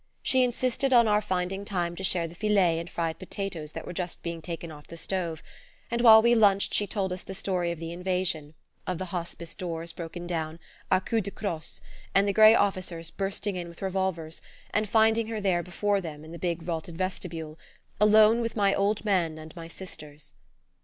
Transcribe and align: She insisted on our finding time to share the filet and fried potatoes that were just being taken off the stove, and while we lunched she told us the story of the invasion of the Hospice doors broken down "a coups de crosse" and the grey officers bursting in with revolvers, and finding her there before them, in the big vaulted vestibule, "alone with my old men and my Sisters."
She 0.23 0.43
insisted 0.43 0.93
on 0.93 1.07
our 1.07 1.21
finding 1.21 1.63
time 1.63 1.95
to 1.95 2.03
share 2.03 2.27
the 2.27 2.33
filet 2.33 2.79
and 2.79 2.89
fried 2.89 3.19
potatoes 3.19 3.73
that 3.73 3.85
were 3.85 3.93
just 3.93 4.23
being 4.23 4.41
taken 4.41 4.71
off 4.71 4.87
the 4.87 4.97
stove, 4.97 5.43
and 5.91 6.01
while 6.01 6.23
we 6.23 6.33
lunched 6.33 6.73
she 6.73 6.87
told 6.87 7.13
us 7.13 7.21
the 7.21 7.35
story 7.35 7.71
of 7.71 7.77
the 7.77 7.91
invasion 7.91 8.55
of 8.87 8.97
the 8.97 9.11
Hospice 9.13 9.53
doors 9.53 9.91
broken 9.91 10.25
down 10.25 10.57
"a 10.89 10.99
coups 11.01 11.25
de 11.25 11.29
crosse" 11.29 11.81
and 12.15 12.27
the 12.27 12.33
grey 12.33 12.55
officers 12.55 13.11
bursting 13.11 13.55
in 13.55 13.67
with 13.69 13.83
revolvers, 13.83 14.41
and 14.71 14.89
finding 14.89 15.27
her 15.27 15.39
there 15.39 15.61
before 15.61 16.01
them, 16.01 16.25
in 16.25 16.31
the 16.31 16.39
big 16.39 16.63
vaulted 16.63 16.97
vestibule, 16.97 17.59
"alone 17.99 18.41
with 18.41 18.55
my 18.55 18.73
old 18.73 19.05
men 19.05 19.37
and 19.37 19.55
my 19.55 19.67
Sisters." 19.67 20.33